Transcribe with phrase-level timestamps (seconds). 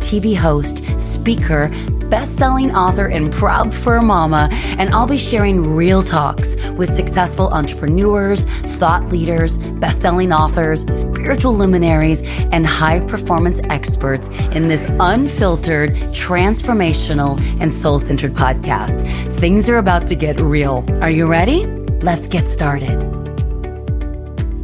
[0.00, 1.70] TV host, speaker,
[2.08, 8.44] best-selling author, and proud fur mama, and I'll be sharing real talks with successful entrepreneurs,
[8.78, 12.20] thought leaders, best-selling authors, spiritual luminaries,
[12.52, 19.06] and high-performance experts in this unfiltered, transformational, and soul-centered podcast.
[19.38, 20.84] Things are about to get real.
[21.00, 21.66] Are you ready?
[22.02, 23.09] Let's get started.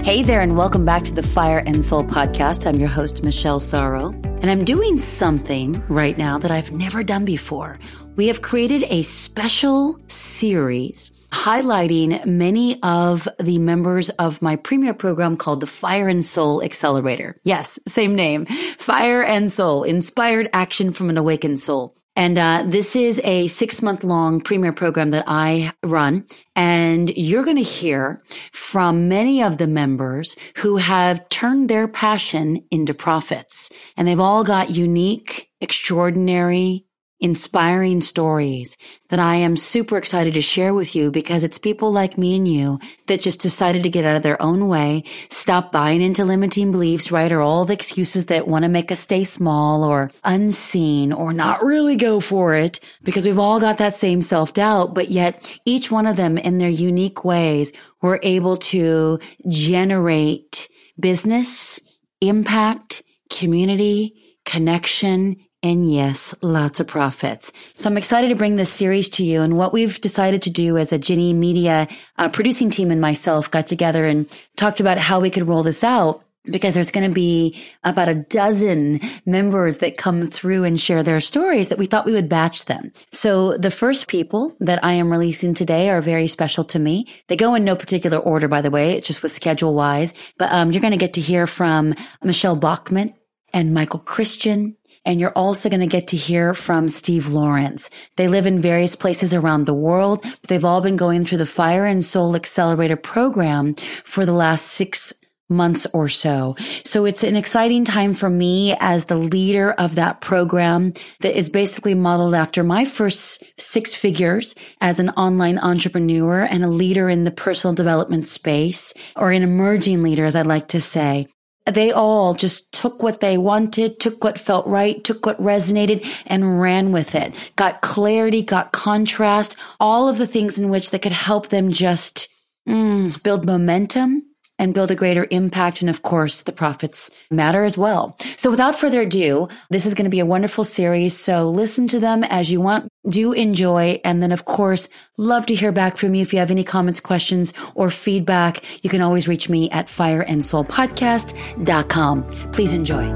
[0.07, 2.65] Hey there, and welcome back to the Fire and Soul podcast.
[2.65, 4.13] I'm your host, Michelle Sorro.
[4.41, 7.81] And I'm doing something right now that I've never done before.
[8.15, 15.37] We have created a special series highlighting many of the members of my premier program
[15.37, 17.41] called the Fire and Soul Accelerator.
[17.43, 18.47] Yes, same name.
[18.79, 21.97] Fire and Soul, inspired action from an awakened soul.
[22.17, 26.25] And uh, this is a six month long premier program that I run.
[26.57, 28.23] And you're going to hear
[28.53, 33.71] from many of the members who have turned their passion into profits.
[33.99, 36.86] And they've all got unique, extraordinary,
[37.19, 38.77] inspiring stories
[39.09, 42.47] that I am super excited to share with you because it's people like me and
[42.47, 46.73] you that just decided to get out of their own way, stop buying into limiting
[46.73, 47.33] beliefs, right?
[47.33, 51.63] Or all the excuses that want to make us stay small or unseen or not
[51.63, 55.91] really go for it because we've all got that same self doubt, but yet each
[55.91, 57.73] one of them in their unique ways
[58.03, 60.69] were able to generate
[61.01, 61.81] business,
[62.21, 67.53] impact, community, connection, and yes, lots of profits.
[67.75, 69.43] So I'm excited to bring this series to you.
[69.43, 73.51] And what we've decided to do as a Ginny Media uh, producing team and myself
[73.51, 77.15] got together and talked about how we could roll this out because there's going to
[77.15, 82.07] be about a dozen members that come through and share their stories that we thought
[82.07, 82.93] we would batch them.
[83.11, 87.09] So the first people that I am releasing today are very special to me.
[87.27, 88.93] They go in no particular order, by the way.
[88.93, 92.57] It just was schedule wise, but um, you're going to get to hear from Michelle
[92.57, 93.15] Bachman
[93.53, 97.89] and Michael Christian and you're also going to get to hear from Steve Lawrence.
[98.17, 101.47] They live in various places around the world, but they've all been going through the
[101.47, 103.75] Fire and Soul Accelerator program
[104.05, 105.15] for the last six
[105.49, 106.57] months or so.
[106.85, 111.49] So it's an exciting time for me as the leader of that program that is
[111.49, 117.23] basically modeled after my first six figures as an online entrepreneur and a leader in
[117.23, 121.29] the personal development space or an emerging leader, as I like to say
[121.67, 126.61] they all just took what they wanted, took what felt right, took what resonated and
[126.61, 127.35] ran with it.
[127.57, 132.29] Got clarity, got contrast, all of the things in which that could help them just
[132.69, 134.23] mm, build momentum
[134.59, 135.81] and build a greater impact.
[135.81, 138.17] And of course, the profits matter as well.
[138.37, 141.17] So without further ado, this is going to be a wonderful series.
[141.17, 142.89] So listen to them as you want.
[143.09, 144.01] Do enjoy.
[144.05, 146.21] And then, of course, love to hear back from you.
[146.23, 152.53] If you have any comments, questions, or feedback, you can always reach me at fireandsoulpodcast.com.
[152.53, 153.07] Please enjoy.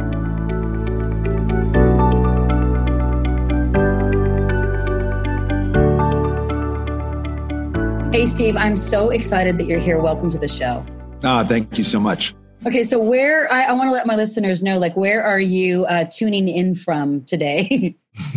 [8.13, 10.01] Hey, Steve, I'm so excited that you're here.
[10.01, 10.85] Welcome to the show.
[11.23, 12.35] Ah, thank you so much.
[12.67, 15.87] Okay, so where I, I want to let my listeners know, like, where are you
[15.87, 17.97] uh, tuning in from today?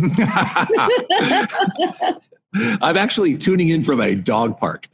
[2.80, 4.86] I'm actually tuning in from a dog park.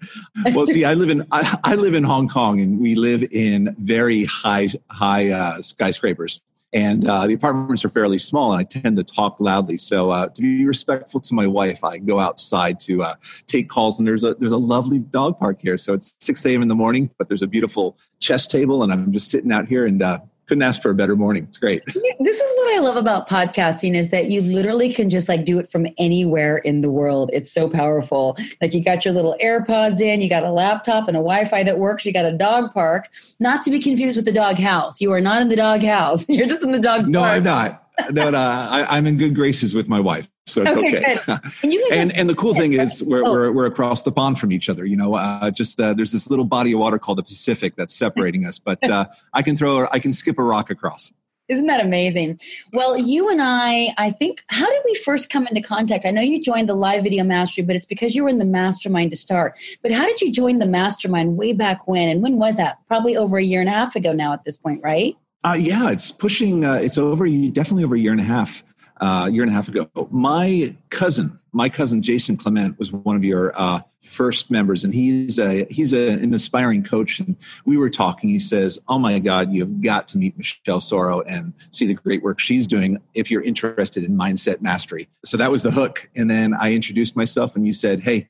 [0.52, 3.76] Well, see, I live in I, I live in Hong Kong, and we live in
[3.78, 6.40] very high high uh, skyscrapers
[6.72, 9.76] and uh, the apartments are fairly small and i tend to talk loudly.
[9.76, 13.14] So uh, to be respectful to my wife i go outside to uh,
[13.47, 15.78] take calls and there's a there's a lovely dog park here.
[15.78, 19.12] So it's 6 a.m in the morning but there's a beautiful chess table and i'm
[19.12, 20.20] just sitting out here and uh,
[20.50, 21.44] couldn't ask for a better morning.
[21.44, 21.85] It's great.
[22.19, 25.58] This is what I love about podcasting is that you literally can just like do
[25.58, 27.31] it from anywhere in the world.
[27.32, 28.37] It's so powerful.
[28.61, 31.79] Like you got your little AirPods in, you got a laptop and a Wi-Fi that
[31.79, 33.08] works, you got a dog park,
[33.38, 35.00] not to be confused with the dog house.
[35.00, 36.26] You are not in the dog house.
[36.29, 37.31] You're just in the dog no, park.
[37.31, 40.76] No, I'm not no, no, I, am in good graces with my wife, so it's
[40.76, 41.14] okay.
[41.17, 41.38] okay.
[41.62, 43.31] and, and, and the cool thing is we're, oh.
[43.31, 44.87] we're we're across the pond from each other.
[44.87, 47.94] You know, uh, just uh, there's this little body of water called the Pacific that's
[47.94, 51.12] separating us, but uh, I can throw I can skip a rock across.
[51.50, 52.38] Isn't that amazing?
[52.73, 56.06] Well, you and I, I think, how did we first come into contact?
[56.06, 58.44] I know you joined the live video mastery, but it's because you were in the
[58.44, 59.58] mastermind to start.
[59.82, 62.08] But how did you join the mastermind way back when?
[62.08, 62.79] And when was that?
[62.87, 65.17] Probably over a year and a half ago now at this point, right?
[65.44, 66.64] Uh, yeah, it's pushing.
[66.64, 67.26] Uh, it's over.
[67.28, 68.62] Definitely over a year and a half.
[69.00, 69.88] uh, year and a half ago.
[70.10, 75.38] My cousin, my cousin Jason Clement, was one of your uh, first members, and he's
[75.38, 77.19] a he's a, an aspiring coach.
[77.20, 78.28] And we were talking.
[78.28, 82.22] He says, "Oh my God, you've got to meet Michelle Sorro and see the great
[82.22, 86.08] work she's doing if you're interested in mindset mastery." So that was the hook.
[86.14, 88.28] And then I introduced myself, and you said, "Hey,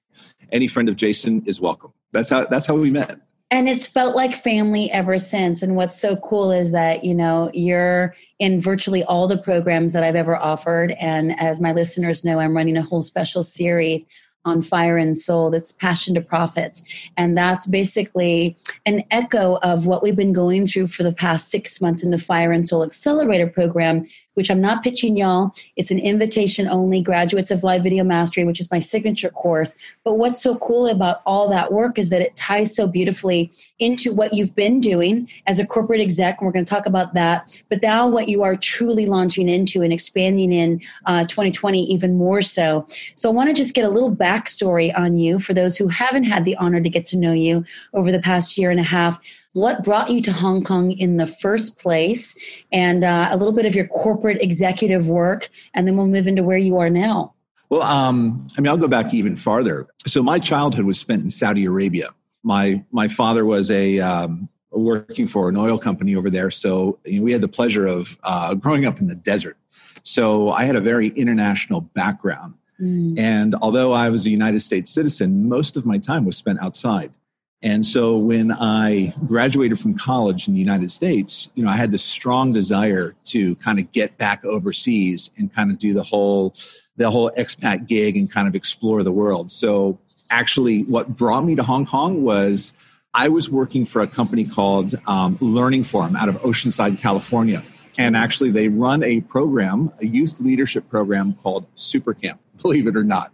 [0.52, 3.18] any friend of Jason is welcome." That's how that's how we met
[3.50, 5.62] and it's felt like family ever since.
[5.62, 10.02] And what's so cool is that you know you're in virtually all the programs that
[10.02, 10.92] i've ever offered.
[11.00, 14.06] And as my listeners know i'm running a whole special series
[14.44, 16.82] on fire and soul that's passion to profits.
[17.16, 18.56] And that's basically
[18.86, 22.18] an echo of what we've been going through for the past six months in the
[22.18, 24.06] fire and soul accelerator program
[24.40, 25.54] which I'm not pitching y'all.
[25.76, 29.74] It's an invitation only, Graduates of Live Video Mastery, which is my signature course.
[30.02, 34.14] But what's so cool about all that work is that it ties so beautifully into
[34.14, 36.38] what you've been doing as a corporate exec.
[36.40, 37.62] And we're going to talk about that.
[37.68, 42.40] But now what you are truly launching into and expanding in uh, 2020 even more
[42.40, 42.86] so.
[43.16, 46.24] So I want to just get a little backstory on you for those who haven't
[46.24, 49.20] had the honor to get to know you over the past year and a half
[49.52, 52.36] what brought you to Hong Kong in the first place,
[52.72, 56.42] and uh, a little bit of your corporate executive work, and then we'll move into
[56.42, 57.34] where you are now.
[57.68, 59.86] Well, um, I mean, I'll go back even farther.
[60.06, 62.10] So my childhood was spent in Saudi Arabia.
[62.42, 67.18] My my father was a um, working for an oil company over there, so you
[67.18, 69.56] know, we had the pleasure of uh, growing up in the desert.
[70.02, 72.54] So I had a very international background.
[72.80, 73.18] Mm.
[73.18, 77.12] And although I was a United States citizen, most of my time was spent outside.
[77.62, 81.92] And so when I graduated from college in the United States, you know, I had
[81.92, 86.54] this strong desire to kind of get back overseas and kind of do the whole
[86.96, 89.50] the whole expat gig and kind of explore the world.
[89.50, 89.98] So
[90.30, 92.72] actually what brought me to Hong Kong was
[93.14, 97.62] I was working for a company called um, Learning Forum out of Oceanside, California.
[97.98, 102.96] And actually, they run a program, a youth leadership program called Super Camp believe it
[102.96, 103.32] or not.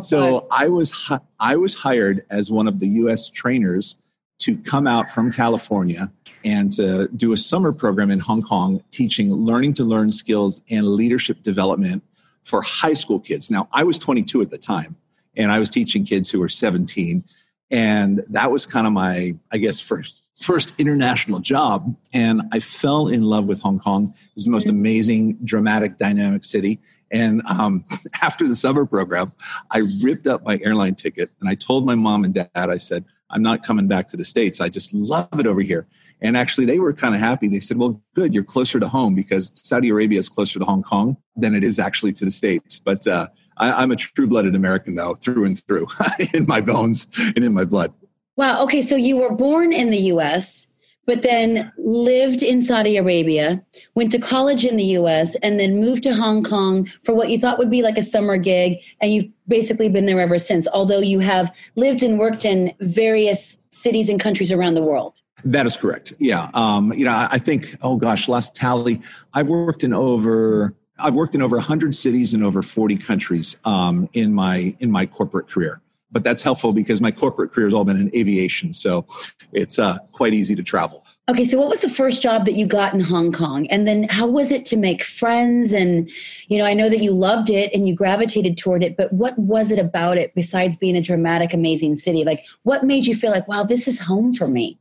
[0.00, 3.28] so I was I was hired as one of the U.S.
[3.28, 3.96] trainers
[4.38, 6.10] to come out from California
[6.44, 10.86] and to do a summer program in Hong Kong teaching learning to learn skills and
[10.86, 12.02] leadership development
[12.44, 13.50] for high school kids.
[13.50, 14.96] Now, I was 22 at the time,
[15.36, 17.24] and I was teaching kids who were 17.
[17.70, 21.96] And that was kind of my, I guess, first first international job.
[22.12, 24.14] And I fell in love with Hong Kong.
[24.16, 24.76] It was the most mm-hmm.
[24.76, 26.78] amazing, dramatic, dynamic city.
[27.10, 27.84] And um,
[28.22, 29.32] after the summer program,
[29.70, 33.04] I ripped up my airline ticket and I told my mom and dad, I said,
[33.30, 34.60] I'm not coming back to the States.
[34.60, 35.86] I just love it over here.
[36.22, 37.48] And actually, they were kind of happy.
[37.48, 40.82] They said, Well, good, you're closer to home because Saudi Arabia is closer to Hong
[40.82, 42.78] Kong than it is actually to the States.
[42.78, 45.88] But uh, I, am a true blooded American, though, through and through,
[46.34, 47.92] in my bones and in my blood.
[48.36, 48.62] Wow.
[48.64, 48.82] Okay.
[48.82, 50.66] So you were born in the US
[51.06, 53.62] but then lived in Saudi Arabia,
[53.94, 57.38] went to college in the US, and then moved to Hong Kong for what you
[57.38, 58.78] thought would be like a summer gig.
[59.00, 63.58] And you've basically been there ever since, although you have lived and worked in various
[63.70, 65.22] cities and countries around the world.
[65.44, 66.12] That is correct.
[66.18, 66.50] Yeah.
[66.54, 69.00] Um, you know, I think, oh gosh, last tally,
[69.32, 70.74] I've worked in over.
[70.98, 75.04] I've worked in over 100 cities in over 40 countries um, in my in my
[75.04, 78.72] corporate career but that's helpful because my corporate career has all been in aviation.
[78.72, 79.06] So
[79.52, 81.04] it's uh, quite easy to travel.
[81.28, 83.66] Okay, so what was the first job that you got in Hong Kong?
[83.66, 85.72] And then how was it to make friends?
[85.72, 86.08] And,
[86.46, 89.36] you know, I know that you loved it and you gravitated toward it, but what
[89.36, 92.24] was it about it besides being a dramatic, amazing city?
[92.24, 94.78] Like, what made you feel like, wow, this is home for me?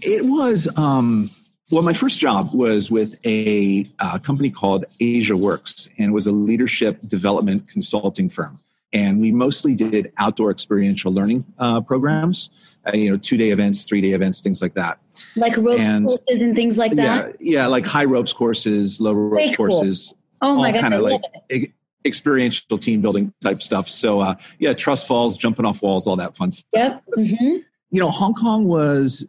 [0.00, 1.28] It was, um,
[1.72, 6.32] well, my first job was with a uh, company called Asia Works and was a
[6.32, 8.60] leadership development consulting firm
[8.92, 12.50] and we mostly did outdoor experiential learning uh, programs
[12.86, 14.98] uh, you know two day events three day events things like that
[15.36, 19.12] like ropes and, courses and things like that yeah yeah like high ropes courses low
[19.12, 19.68] ropes cool.
[19.68, 21.70] courses oh my god kind of like it.
[22.04, 26.36] experiential team building type stuff so uh, yeah trust falls jumping off walls all that
[26.36, 27.56] fun stuff yep mm-hmm.
[27.90, 29.26] you know hong kong was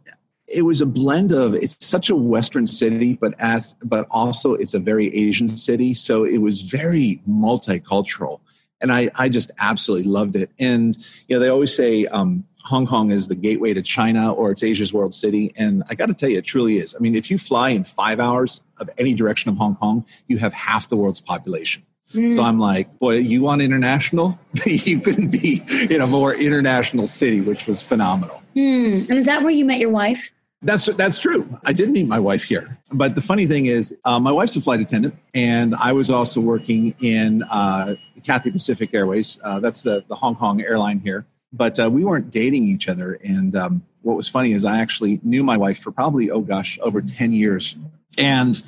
[0.47, 4.73] it was a blend of it's such a western city but as but also it's
[4.73, 8.39] a very asian city so it was very multicultural
[8.81, 10.51] and I, I just absolutely loved it.
[10.59, 10.95] And
[11.27, 14.63] you know, they always say um, Hong Kong is the gateway to China or it's
[14.63, 16.95] Asia's world city, and I got to tell you, it truly is.
[16.95, 20.37] I mean, if you fly in five hours of any direction of Hong Kong, you
[20.37, 21.83] have half the world's population.
[22.13, 22.35] Mm.
[22.35, 24.39] So I'm like, boy, you want international?
[24.65, 28.41] you couldn't be in a more international city, which was phenomenal.
[28.55, 29.09] Mm.
[29.09, 30.31] And is that where you met your wife?
[30.61, 31.57] That's that's true.
[31.65, 34.61] I did meet my wife here, but the funny thing is, uh, my wife's a
[34.61, 39.39] flight attendant, and I was also working in uh, Cathay Pacific Airways.
[39.41, 41.25] Uh, that's the the Hong Kong airline here.
[41.53, 45.21] But uh, we weren't dating each other, and um, what was funny is I actually
[45.23, 47.77] knew my wife for probably oh gosh over ten years
[48.17, 48.61] And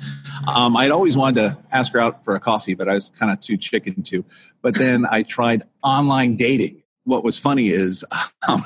[0.48, 3.30] um, I'd always wanted to ask her out for a coffee, but I was kind
[3.30, 4.24] of too chicken to.
[4.62, 6.82] But then I tried online dating.
[7.04, 8.02] What was funny is
[8.48, 8.62] um,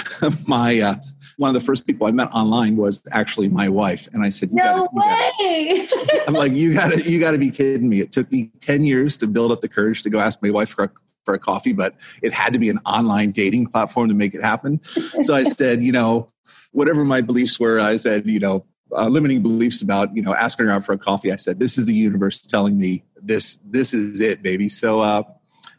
[0.46, 0.94] my uh,
[1.40, 4.52] one of the first people I met online was actually my wife, and I said,
[4.52, 8.00] "No gotta, way!" Gotta, I'm like, "You got to, you got to be kidding me!"
[8.00, 10.68] It took me ten years to build up the courage to go ask my wife
[10.68, 10.90] for a,
[11.24, 14.42] for a coffee, but it had to be an online dating platform to make it
[14.42, 14.82] happen.
[15.22, 16.30] So I said, you know,
[16.72, 20.66] whatever my beliefs were, I said, you know, uh, limiting beliefs about you know asking
[20.66, 21.32] her out for a coffee.
[21.32, 23.58] I said, "This is the universe telling me this.
[23.64, 25.22] This is it, baby." So uh,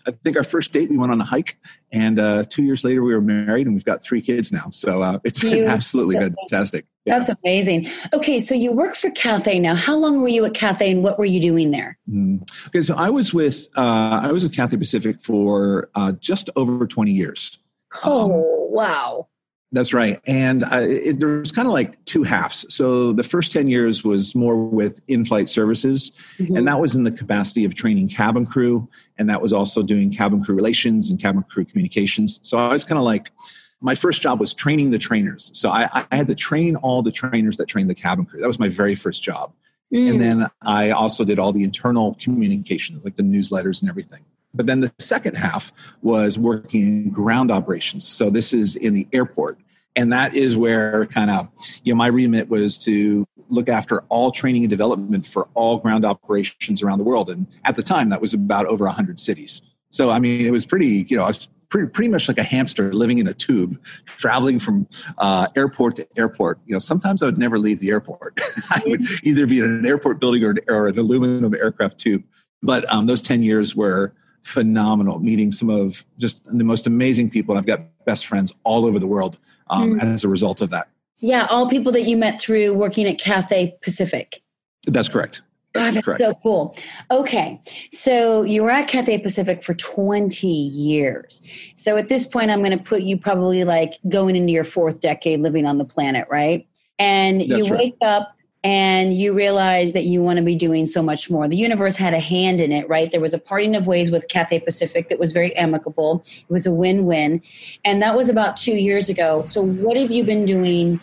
[0.07, 1.59] I think our first date we went on a hike,
[1.91, 4.69] and uh, two years later we were married, and we've got three kids now.
[4.69, 6.85] So uh, it's been absolutely fantastic.
[7.05, 7.17] Yeah.
[7.17, 7.89] That's amazing.
[8.13, 9.75] Okay, so you work for Cathay now.
[9.75, 11.97] How long were you at Cathay, and what were you doing there?
[12.09, 12.47] Mm.
[12.67, 16.85] Okay, so I was with uh, I was with Cathay Pacific for uh, just over
[16.87, 17.57] twenty years.
[18.03, 18.31] Oh um,
[18.71, 19.27] wow!
[19.73, 20.19] That's right.
[20.25, 22.65] And uh, it, there's kind of like two halves.
[22.73, 26.57] So the first 10 years was more with in flight services, mm-hmm.
[26.57, 28.89] and that was in the capacity of training cabin crew.
[29.17, 32.39] And that was also doing cabin crew relations and cabin crew communications.
[32.43, 33.31] So I was kind of like,
[33.79, 35.51] my first job was training the trainers.
[35.53, 38.39] So I, I, had to train all the trainers that trained the cabin crew.
[38.39, 39.53] That was my very first job.
[39.91, 40.11] Mm.
[40.11, 44.23] And then I also did all the internal communications, like the newsletters and everything.
[44.53, 48.07] But then the second half was working in ground operations.
[48.07, 49.59] So this is in the airport.
[49.95, 51.49] And that is where kind of,
[51.83, 56.05] you know, my remit was to look after all training and development for all ground
[56.05, 57.29] operations around the world.
[57.29, 59.61] And at the time, that was about over 100 cities.
[59.89, 62.43] So, I mean, it was pretty, you know, I was pretty, pretty much like a
[62.43, 66.59] hamster living in a tube, traveling from uh, airport to airport.
[66.65, 68.39] You know, sometimes I would never leave the airport.
[68.69, 72.23] I would either be in an airport building or, or an aluminum aircraft tube.
[72.63, 77.55] But um, those 10 years were phenomenal, meeting some of just the most amazing people.
[77.55, 79.37] And I've got best friends all over the world
[79.69, 80.03] um, mm.
[80.03, 80.89] as a result of that.
[81.17, 84.41] Yeah, all people that you met through working at Cathay Pacific.
[84.87, 85.43] That's correct.
[85.73, 86.19] That's, God, that's correct.
[86.19, 86.75] so cool.
[87.11, 91.41] Okay, so you were at Cathay Pacific for 20 years.
[91.75, 94.99] So at this point, I'm going to put you probably like going into your fourth
[94.99, 96.67] decade living on the planet, right?
[96.99, 97.79] And that's you right.
[97.79, 101.47] wake up and you realize that you want to be doing so much more.
[101.47, 103.09] The universe had a hand in it, right?
[103.09, 106.23] There was a parting of ways with Cathay Pacific that was very amicable.
[106.25, 107.41] It was a win win.
[107.83, 109.45] And that was about two years ago.
[109.47, 110.99] So, what have you been doing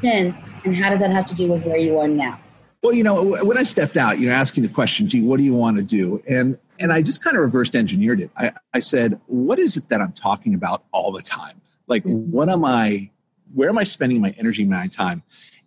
[0.00, 2.40] since, and how does that have to do with where you are now?
[2.82, 5.42] Well, you know, when I stepped out, you know, asking the question, gee, what do
[5.42, 6.22] you want to do?
[6.28, 8.30] And and I just kind of reversed engineered it.
[8.36, 11.60] I, I said, what is it that I'm talking about all the time?
[11.86, 13.10] Like, what am I,
[13.54, 15.22] where am I spending my energy, my time?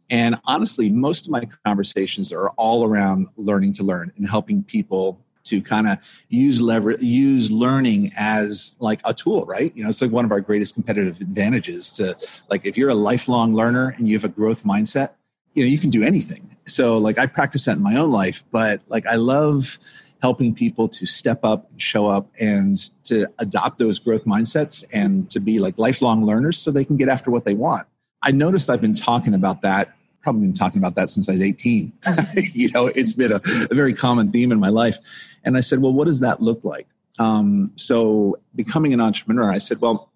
[0.10, 5.20] And honestly, most of my conversations are all around learning to learn and helping people
[5.48, 5.98] to kind of
[6.30, 9.72] use lever use learning as like a tool right?
[9.76, 12.18] You know it's like one of our greatest competitive advantages to
[12.50, 15.12] like if you're a lifelong learner and you have a growth mindset
[15.54, 16.56] you know you can do anything.
[16.66, 19.80] So like i practice that in my own life but like i love
[20.22, 25.30] helping people to step up and show up and to adopt those growth mindsets and
[25.30, 27.88] to be like lifelong learners so they can get after what they want
[28.22, 29.94] i noticed i've been talking about that
[30.28, 31.94] probably been talking about that since I was 18.
[32.54, 33.40] you know, it's been a,
[33.72, 34.98] a, very common theme in my life.
[35.46, 36.86] And I said, well, what does that look like?
[37.18, 40.12] Um, so becoming an entrepreneur, I said, well,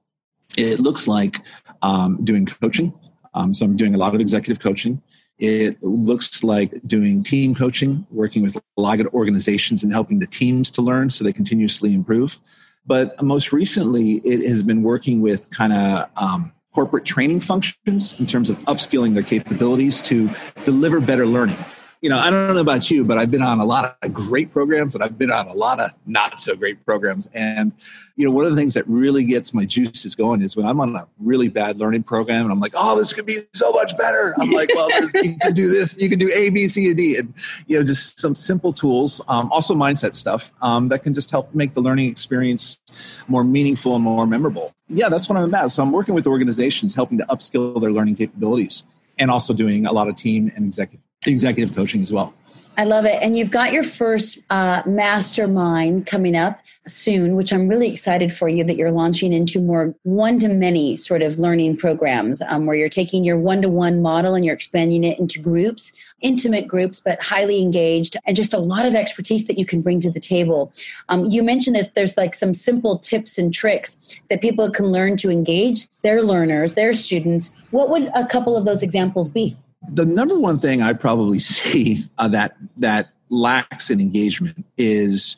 [0.57, 1.37] it looks like
[1.81, 2.93] um, doing coaching.
[3.33, 5.01] Um, so I'm doing a lot of executive coaching.
[5.39, 10.27] It looks like doing team coaching, working with a lot of organizations and helping the
[10.27, 12.41] teams to learn so they continuously improve.
[12.85, 18.25] But most recently, it has been working with kind of um, corporate training functions in
[18.25, 20.29] terms of upskilling their capabilities to
[20.65, 21.57] deliver better learning
[22.01, 24.51] you know, I don't know about you, but I've been on a lot of great
[24.51, 27.29] programs and I've been on a lot of not so great programs.
[27.35, 27.71] And,
[28.15, 30.81] you know, one of the things that really gets my juices going is when I'm
[30.81, 33.95] on a really bad learning program and I'm like, oh, this could be so much
[33.99, 34.33] better.
[34.39, 34.89] I'm like, well,
[35.21, 37.17] you can do this, you can do A, B, C, and D.
[37.17, 37.35] And,
[37.67, 41.53] you know, just some simple tools, um, also mindset stuff um, that can just help
[41.53, 42.79] make the learning experience
[43.27, 44.73] more meaningful and more memorable.
[44.87, 45.71] Yeah, that's what I'm about.
[45.71, 48.85] So I'm working with organizations, helping to upskill their learning capabilities
[49.19, 52.33] and also doing a lot of team and executive executive coaching as well.
[52.77, 53.21] I love it.
[53.21, 58.47] And you've got your first uh, mastermind coming up soon, which I'm really excited for
[58.47, 62.75] you that you're launching into more one to many sort of learning programs um, where
[62.75, 67.01] you're taking your one to one model and you're expanding it into groups, intimate groups,
[67.01, 70.19] but highly engaged, and just a lot of expertise that you can bring to the
[70.19, 70.71] table.
[71.09, 75.17] Um, you mentioned that there's like some simple tips and tricks that people can learn
[75.17, 77.51] to engage their learners, their students.
[77.71, 79.57] What would a couple of those examples be?
[79.89, 85.37] The number one thing I probably see uh, that that lacks in engagement is,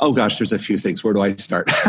[0.00, 1.02] oh gosh, there's a few things.
[1.02, 1.70] Where do I start?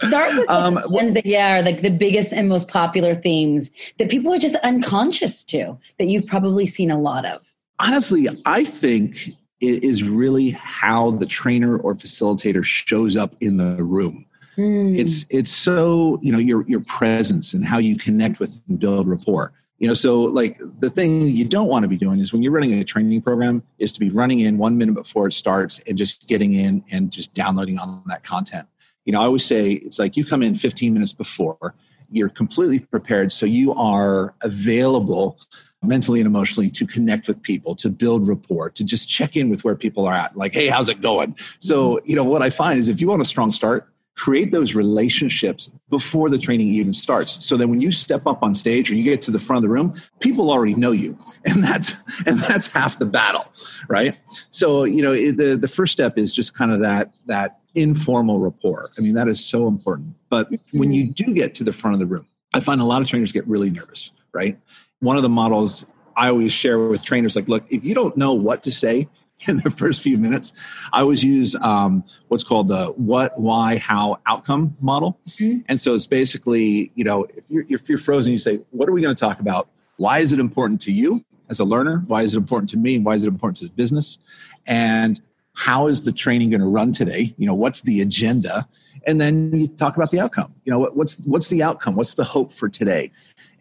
[0.00, 3.70] Start with um, the ones that yeah are like the biggest and most popular themes
[3.98, 7.54] that people are just unconscious to that you've probably seen a lot of.
[7.78, 9.28] honestly, I think
[9.60, 14.26] it is really how the trainer or facilitator shows up in the room.
[14.56, 14.98] Mm.
[14.98, 19.08] It's it's so you know your your presence and how you connect with and build
[19.08, 19.52] rapport.
[19.82, 22.52] You know, so like the thing you don't want to be doing is when you're
[22.52, 25.98] running a training program is to be running in one minute before it starts and
[25.98, 28.68] just getting in and just downloading on that content.
[29.06, 31.74] You know, I always say it's like you come in 15 minutes before,
[32.12, 35.40] you're completely prepared, so you are available
[35.82, 39.64] mentally and emotionally to connect with people, to build rapport, to just check in with
[39.64, 40.36] where people are at.
[40.36, 41.36] Like, hey, how's it going?
[41.58, 42.08] So, mm-hmm.
[42.08, 45.70] you know, what I find is if you want a strong start, create those relationships
[45.88, 49.02] before the training even starts so that when you step up on stage or you
[49.02, 52.66] get to the front of the room people already know you and that's and that's
[52.66, 53.46] half the battle
[53.88, 54.16] right?
[54.50, 58.90] So you know the the first step is just kind of that that informal rapport.
[58.98, 60.14] I mean that is so important.
[60.28, 63.02] But when you do get to the front of the room i find a lot
[63.02, 64.58] of trainers get really nervous right?
[65.00, 65.84] One of the models
[66.16, 69.08] i always share with trainers like look if you don't know what to say
[69.48, 70.52] in the first few minutes.
[70.92, 75.18] I always use um, what's called the what, why, how outcome model.
[75.30, 75.60] Mm-hmm.
[75.68, 78.92] And so it's basically, you know, if you're, if you're frozen, you say, what are
[78.92, 79.68] we going to talk about?
[79.96, 82.04] Why is it important to you as a learner?
[82.06, 82.98] Why is it important to me?
[82.98, 84.18] Why is it important to the business?
[84.66, 85.20] And
[85.54, 87.34] how is the training going to run today?
[87.36, 88.66] You know, what's the agenda?
[89.06, 90.54] And then you talk about the outcome.
[90.64, 91.96] You know, what, what's what's the outcome?
[91.96, 93.10] What's the hope for today?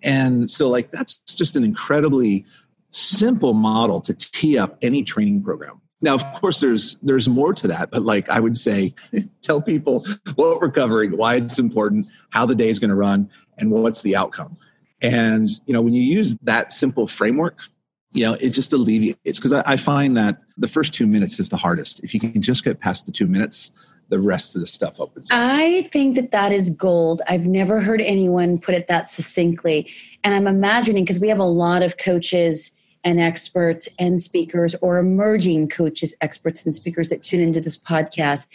[0.03, 2.45] And so, like, that's just an incredibly
[2.91, 5.81] simple model to tee up any training program.
[6.01, 8.95] Now, of course, there's there's more to that, but like I would say,
[9.41, 10.05] tell people
[10.35, 14.01] what we're covering, why it's important, how the day is going to run, and what's
[14.01, 14.57] the outcome.
[15.01, 17.59] And you know, when you use that simple framework,
[18.13, 21.49] you know, it just alleviates because I, I find that the first two minutes is
[21.49, 21.99] the hardest.
[22.03, 23.71] If you can just get past the two minutes,
[24.09, 25.29] the rest of the stuff opens.
[25.29, 25.37] Up.
[25.39, 27.21] I think that that is gold.
[27.27, 29.89] I've never heard anyone put it that succinctly,
[30.23, 32.71] and I'm imagining because we have a lot of coaches
[33.03, 38.47] and experts and speakers or emerging coaches, experts, and speakers that tune into this podcast.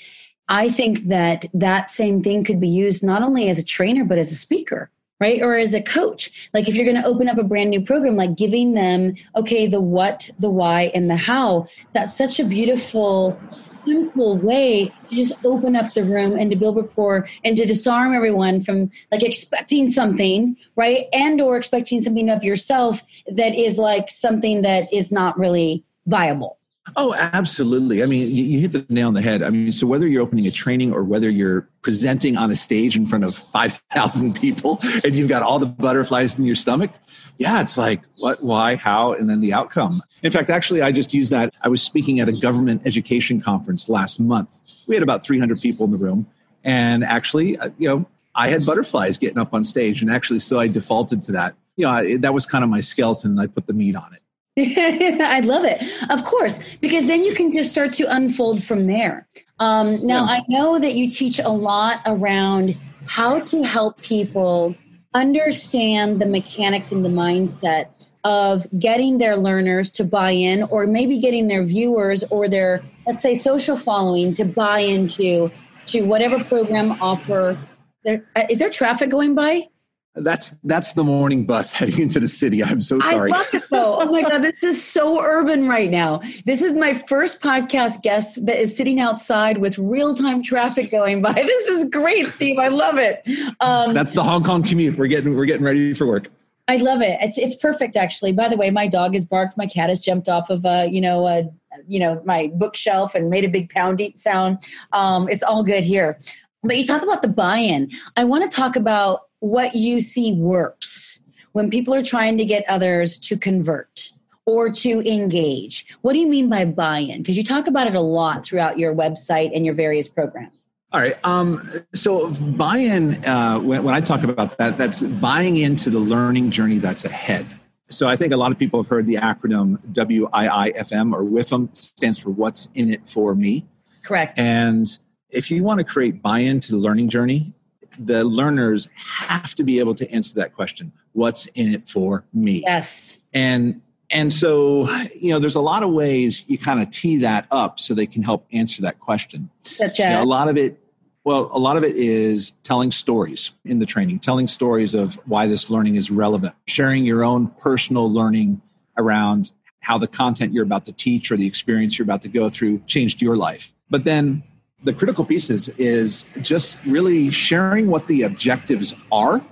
[0.48, 4.18] I think that that same thing could be used not only as a trainer, but
[4.18, 5.42] as a speaker, right?
[5.42, 6.50] Or as a coach.
[6.54, 9.66] Like if you're going to open up a brand new program, like giving them, okay,
[9.66, 11.66] the what, the why, and the how.
[11.92, 13.40] That's such a beautiful
[13.86, 18.14] simple way to just open up the room and to build rapport and to disarm
[18.14, 21.06] everyone from like expecting something right?
[21.12, 26.58] And or expecting something of yourself that is like something that is not really viable
[26.94, 28.02] Oh, absolutely.
[28.02, 29.42] I mean, you, you, hit the nail on the head.
[29.42, 32.96] I mean, so whether you're opening a training or whether you're presenting on a stage
[32.96, 36.92] in front of 5,000 people and you've got all the butterflies in your stomach,
[37.38, 40.02] yeah, it's like what, why, how, and then the outcome.
[40.22, 41.52] In fact, actually, I just used that.
[41.62, 44.62] I was speaking at a government education conference last month.
[44.86, 46.26] We had about 300 people in the room.
[46.64, 50.02] And actually, uh, you know, I had butterflies getting up on stage.
[50.02, 51.56] And actually, so I defaulted to that.
[51.76, 54.22] You know, that was kind of my skeleton I put the meat on it.
[54.58, 55.82] I love it.
[56.10, 59.26] Of course, because then you can just start to unfold from there.
[59.58, 60.30] Um, now, yeah.
[60.30, 64.74] I know that you teach a lot around how to help people
[65.12, 67.88] understand the mechanics and the mindset
[68.24, 73.22] of getting their learners to buy in, or maybe getting their viewers or their, let's
[73.22, 75.50] say, social following to buy into
[75.86, 77.58] to whatever program offer.
[78.04, 79.68] There, uh, is there traffic going by?
[80.16, 82.64] That's that's the morning bus heading into the city.
[82.64, 83.32] I'm so sorry.
[83.32, 83.98] I thought so.
[84.00, 86.20] Oh my god, this is so urban right now.
[86.46, 91.22] This is my first podcast guest that is sitting outside with real time traffic going
[91.22, 91.32] by.
[91.56, 92.58] This is great, Steve.
[92.58, 93.26] I love it.
[93.60, 94.98] Um, that's the Hong Kong commute.
[94.98, 96.28] We're getting we're getting ready for work.
[96.68, 97.18] I love it.
[97.20, 98.32] It's it's perfect actually.
[98.32, 99.56] By the way, my dog has barked.
[99.56, 101.44] My cat has jumped off of a you know a
[101.86, 104.58] you know my bookshelf and made a big pounding sound.
[104.92, 106.18] Um, it's all good here.
[106.62, 107.92] But you talk about the buy-in.
[108.16, 111.20] I want to talk about what you see works
[111.52, 114.12] when people are trying to get others to convert
[114.44, 115.86] or to engage.
[116.02, 117.22] What do you mean by buy in?
[117.22, 120.66] Because you talk about it a lot throughout your website and your various programs.
[120.92, 121.18] All right.
[121.24, 121.60] Um,
[121.94, 126.52] so buy in, uh, when, when I talk about that, that's buying into the learning
[126.52, 127.46] journey that's ahead.
[127.88, 132.18] So I think a lot of people have heard the acronym WIIFM or WIFM stands
[132.18, 133.66] for What's in It for Me.
[134.02, 134.38] Correct.
[134.38, 134.86] And
[135.30, 137.52] if you want to create buy in to the learning journey,
[137.98, 142.62] the learners have to be able to answer that question what's in it for me?
[142.64, 143.18] Yes.
[143.32, 143.80] And
[144.10, 147.80] and so you know there's a lot of ways you kind of tee that up
[147.80, 149.50] so they can help answer that question.
[149.62, 150.78] Such as you know, a lot of it
[151.24, 155.48] well a lot of it is telling stories in the training telling stories of why
[155.48, 158.62] this learning is relevant sharing your own personal learning
[158.96, 159.50] around
[159.86, 162.80] how the content you're about to teach or the experience you're about to go through
[162.88, 163.72] changed your life.
[163.88, 164.42] But then
[164.86, 169.44] the critical pieces is just really sharing what the objectives are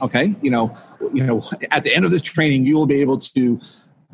[0.00, 0.34] okay?
[0.40, 0.74] You know
[1.12, 3.60] you know at the end of this training you will be able to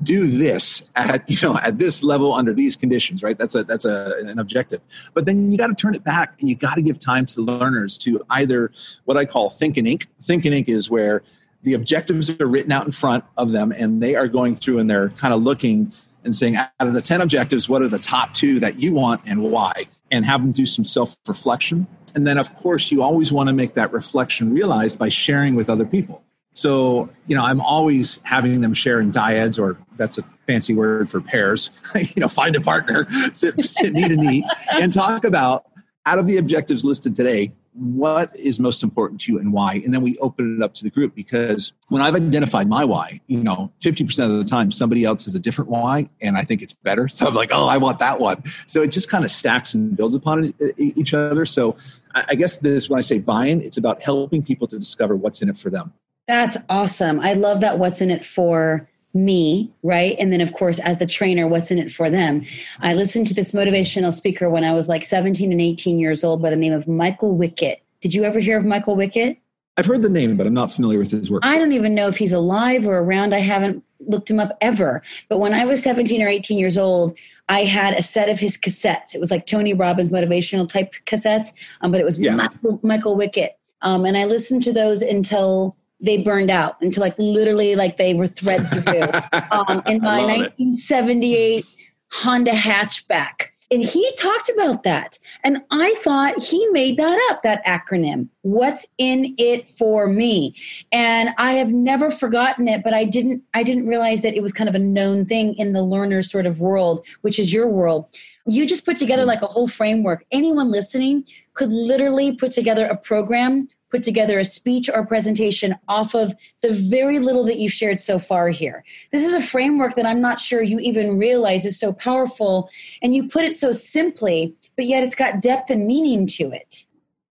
[0.03, 3.37] do this at you know at this level under these conditions right?
[3.37, 4.81] That's a that's a an objective.
[5.13, 7.35] But then you got to turn it back and you got to give time to
[7.35, 8.73] the learners to either
[9.05, 10.09] what i call think and ink.
[10.23, 11.23] Think and ink is where
[11.63, 14.89] the objectives are written out in front of them and they are going through and
[14.89, 15.93] they're kind of looking
[16.25, 19.21] and saying out of the 10 objectives what are the top two that you want
[19.27, 23.33] and why and have them do some self reflection and then of course you always
[23.33, 26.25] want to make that reflection realized by sharing with other people
[26.55, 31.11] so, you know, I'm always having them share in dyads, or that's a fancy word
[31.11, 31.71] for pairs.
[31.95, 35.67] you know, find a partner, sit, sit knee to knee, and talk about
[36.07, 39.75] out of the objectives listed today, what is most important to you and why?
[39.85, 43.21] And then we open it up to the group because when I've identified my why,
[43.27, 46.63] you know, 50% of the time somebody else has a different why and I think
[46.63, 47.09] it's better.
[47.15, 48.43] So I'm like, oh, I want that one.
[48.67, 51.47] So it just kind of stacks and builds upon each other.
[51.47, 51.77] So
[52.13, 55.41] I guess this, when I say buy in, it's about helping people to discover what's
[55.41, 55.93] in it for them.
[56.27, 57.21] That's awesome.
[57.21, 60.17] I love that what's in it for me, right?
[60.19, 62.45] And then, of course, as the trainer, what's in it for them?
[62.81, 66.43] I listened to this motivational speaker when I was like 17 and 18 years old
[66.43, 67.79] by the name of Michael Wickett.
[68.01, 69.39] Did you ever hear of Michael Wickett?
[69.77, 71.45] I've heard the name, but I'm not familiar with his work.
[71.45, 73.35] I don't even know if he's alive or around.
[73.35, 75.03] I haven't looked him up ever.
[75.29, 77.17] But when I was 17 or 18 years old,
[77.49, 79.15] I had a set of his cassettes.
[79.15, 82.35] It was like Tony Robbins motivational type cassettes, um, but it was yeah.
[82.35, 83.51] Michael, Michael Wickett.
[83.83, 88.15] Um, and I listened to those until they burned out until like literally like they
[88.15, 89.03] were thread through
[89.51, 91.67] um, in my 1978 it.
[92.13, 93.49] Honda hatchback.
[93.71, 95.19] And he talked about that.
[95.43, 98.29] And I thought he made that up, that acronym.
[98.43, 100.55] What's in it for me?
[100.93, 104.53] And I have never forgotten it, but I didn't I didn't realize that it was
[104.53, 108.07] kind of a known thing in the learner sort of world, which is your world.
[108.47, 110.25] You just put together like a whole framework.
[110.31, 116.17] Anyone listening could literally put together a program put together a speech or presentation off
[116.17, 118.83] of the very little that you've shared so far here.
[119.13, 122.69] This is a framework that I'm not sure you even realize is so powerful,
[123.03, 126.85] and you put it so simply, but yet it's got depth and meaning to it.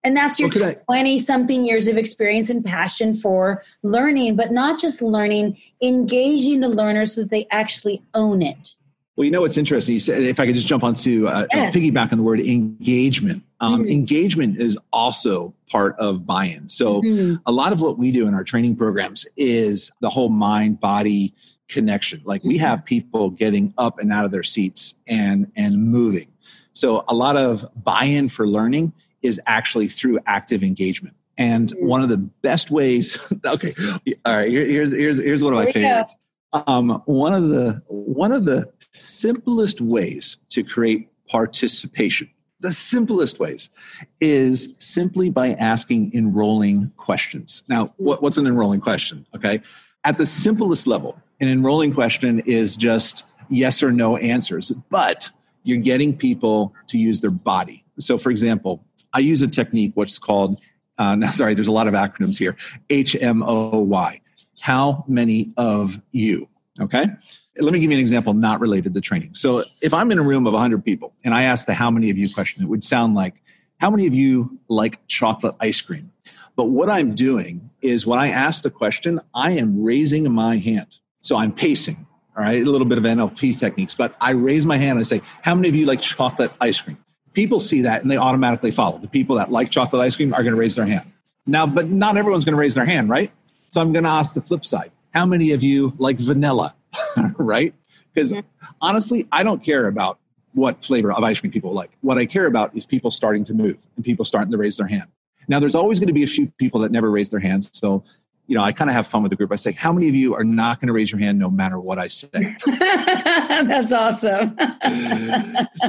[0.04, 5.00] And that's your 20 something years of experience and passion for learning, but not just
[5.00, 8.76] learning, engaging the learner so that they actually own it.
[9.16, 9.94] Well, you know what's interesting?
[9.94, 11.74] You said if I could just jump onto uh, yes.
[11.74, 13.44] piggyback on the word engagement.
[13.60, 13.90] Um, mm-hmm.
[13.90, 16.68] Engagement is also part of buy-in.
[16.68, 17.36] So mm-hmm.
[17.46, 21.34] a lot of what we do in our training programs is the whole mind body
[21.68, 22.22] connection.
[22.24, 22.66] Like we mm-hmm.
[22.66, 26.28] have people getting up and out of their seats and and moving.
[26.72, 28.92] So a lot of buy-in for learning
[29.22, 31.14] is actually through active engagement.
[31.36, 31.86] And mm-hmm.
[31.86, 33.74] one of the best ways, okay,
[34.24, 36.16] all right, here, here's, here's, here's one of my favorites.
[36.52, 42.28] Um, one of the one of the simplest ways to create participation,
[42.60, 43.70] the simplest ways,
[44.20, 47.64] is simply by asking enrolling questions.
[47.68, 49.26] Now, what, what's an enrolling question?
[49.34, 49.60] Okay,
[50.04, 55.30] at the simplest level, an enrolling question is just yes or no answers, but
[55.64, 57.84] you're getting people to use their body.
[57.98, 60.58] So, for example, I use a technique is called,
[60.98, 62.56] uh, now, sorry, there's a lot of acronyms here,
[62.88, 64.20] HMOY
[64.60, 66.46] how many of you?
[66.78, 67.06] Okay.
[67.58, 69.34] Let me give you an example not related to training.
[69.34, 72.10] So if I'm in a room of 100 people and I ask the how many
[72.10, 73.34] of you question, it would sound like,
[73.80, 76.12] how many of you like chocolate ice cream?
[76.54, 80.98] But what I'm doing is when I ask the question, I am raising my hand.
[81.22, 82.06] So I'm pacing,
[82.36, 85.02] all right, a little bit of NLP techniques, but I raise my hand and I
[85.02, 86.98] say, how many of you like chocolate ice cream?
[87.32, 88.98] People see that and they automatically follow.
[88.98, 91.10] The people that like chocolate ice cream are going to raise their hand.
[91.46, 93.32] Now, but not everyone's going to raise their hand, right?
[93.70, 94.92] So I'm going to ask the flip side.
[95.12, 96.74] How many of you like vanilla?
[97.38, 97.74] right?
[98.12, 98.66] Because mm-hmm.
[98.80, 100.18] honestly, I don't care about
[100.52, 101.90] what flavor of ice cream people like.
[102.00, 104.86] What I care about is people starting to move and people starting to raise their
[104.86, 105.06] hand.
[105.48, 107.70] Now, there's always going to be a few people that never raise their hands.
[107.72, 108.04] So,
[108.46, 109.52] you know, I kind of have fun with the group.
[109.52, 111.78] I say, how many of you are not going to raise your hand no matter
[111.78, 112.56] what I say?
[112.66, 114.56] That's awesome.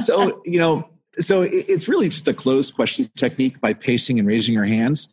[0.02, 4.54] so, you know, so it's really just a closed question technique by pacing and raising
[4.54, 5.08] your hands.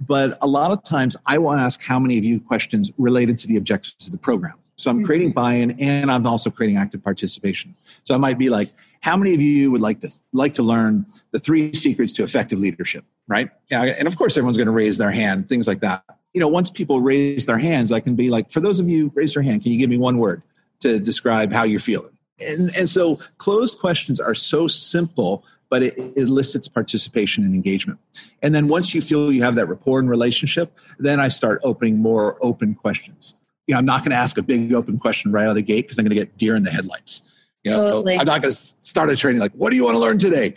[0.00, 3.46] But a lot of times I will ask how many of you questions related to
[3.46, 4.54] the objectives of the program.
[4.76, 5.34] So I'm creating mm-hmm.
[5.34, 7.74] buy-in and I'm also creating active participation.
[8.02, 11.06] So I might be like, how many of you would like to like to learn
[11.30, 13.04] the three secrets to effective leadership?
[13.28, 13.50] Right?
[13.70, 16.02] Yeah, and of course everyone's going to raise their hand, things like that.
[16.32, 19.12] You know, once people raise their hands, I can be like, for those of you
[19.14, 20.42] raise your hand, can you give me one word
[20.80, 22.10] to describe how you're feeling?
[22.40, 27.98] And, and so closed questions are so simple but it, it elicits participation and engagement.
[28.42, 31.98] And then once you feel you have that rapport and relationship, then I start opening
[31.98, 33.34] more open questions.
[33.66, 35.62] You know, I'm not going to ask a big open question right out of the
[35.62, 37.22] gate because I'm going to get deer in the headlights.
[37.64, 38.16] You know, totally.
[38.16, 40.54] I'm not going to start a training like, "What do you want to learn today?"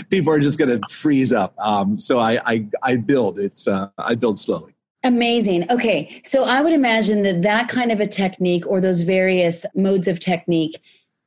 [0.08, 1.52] People are just going to freeze up.
[1.58, 3.38] Um, so I, I, I build.
[3.38, 4.74] It's uh, I build slowly.
[5.04, 5.70] Amazing.
[5.70, 6.22] Okay.
[6.24, 10.18] So I would imagine that that kind of a technique or those various modes of
[10.18, 10.80] technique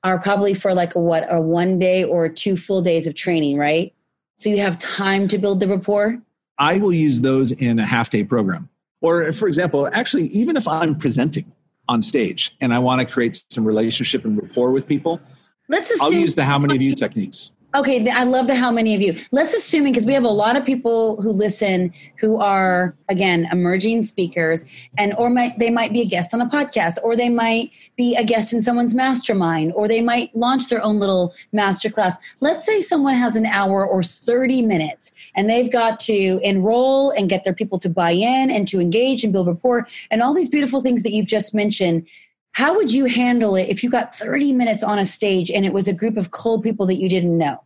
[0.06, 3.58] are probably for like a what, a one day or two full days of training,
[3.58, 3.92] right?
[4.36, 6.22] So you have time to build the rapport?
[6.60, 8.70] I will use those in a half day program.
[9.02, 11.52] Or, for example, actually, even if I'm presenting
[11.90, 15.20] on stage and I want to create some relationship and rapport with people,
[15.68, 17.52] Let's assume I'll use the how many of you techniques.
[17.76, 19.20] Okay, I love the how many of you.
[19.32, 24.06] Let's assume because we have a lot of people who listen who are again emerging
[24.06, 24.64] speakers,
[24.98, 28.16] and or might they might be a guest on a podcast, or they might be
[28.16, 32.14] a guest in someone's mastermind, or they might launch their own little masterclass.
[32.40, 37.28] Let's say someone has an hour or thirty minutes, and they've got to enroll and
[37.30, 40.48] get their people to buy in and to engage and build rapport and all these
[40.48, 42.08] beautiful things that you've just mentioned.
[42.54, 45.74] How would you handle it if you got 30 minutes on a stage and it
[45.74, 47.65] was a group of cold people that you didn't know?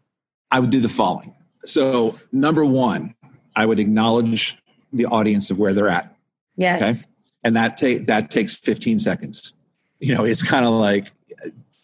[0.51, 1.33] I would do the following.
[1.65, 3.15] So, number one,
[3.55, 4.57] I would acknowledge
[4.91, 6.15] the audience of where they're at.
[6.55, 6.81] Yes.
[6.81, 7.13] Okay.
[7.43, 9.53] And that take that takes 15 seconds.
[9.99, 11.11] You know, it's kind of like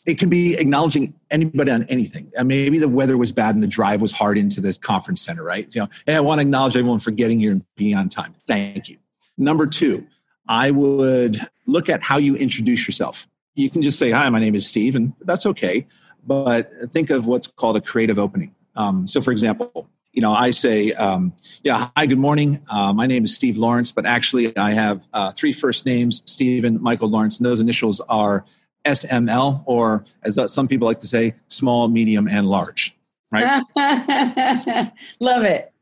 [0.06, 2.32] it can be acknowledging anybody on anything.
[2.38, 5.43] And maybe the weather was bad and the drive was hard into the conference center,
[5.43, 5.73] right?
[5.73, 8.36] You know, and I want to acknowledge everyone for getting here and being on time.
[8.47, 8.97] Thank you.
[9.38, 10.06] Number two,
[10.47, 13.28] I would look at how you introduce yourself.
[13.56, 15.88] You can just say, Hi, my name is Steve, and that's okay.
[16.26, 18.56] But think of what's called a creative opening.
[18.76, 21.34] Um, so, for example, you know, I say, um,
[21.64, 22.62] yeah, hi, good morning.
[22.70, 26.82] Uh, my name is Steve Lawrence, but actually I have uh, three first names, Stephen
[26.82, 28.46] Michael Lawrence, and those initials are
[28.86, 32.96] SML, or as some people like to say, small, medium, and large,
[33.32, 33.62] right?
[35.20, 35.74] Love it.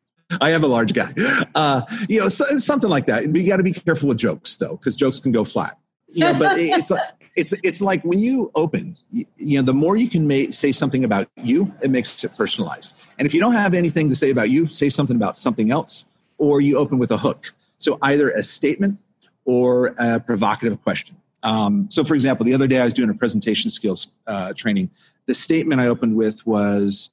[0.42, 1.14] I am a large guy.
[1.54, 3.24] Uh, you know, so, something like that.
[3.36, 5.78] You got to be careful with jokes, though, because jokes can go flat.
[6.08, 7.02] You know, but it's like
[7.36, 11.04] it's it's like when you open, you, know, the more you can make, say something
[11.04, 12.94] about you, it makes it personalized.
[13.18, 16.06] And if you don't have anything to say about you, say something about something else,
[16.38, 17.54] or you open with a hook.
[17.80, 19.00] So either a statement
[19.46, 21.16] or a provocative question.
[21.42, 24.90] Um, so, for example, the other day I was doing a presentation skills uh, training.
[25.26, 27.10] The statement I opened with was,